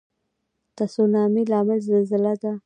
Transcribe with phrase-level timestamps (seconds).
[0.03, 0.03] د
[0.77, 2.53] تسونامي لامل زلزله ده.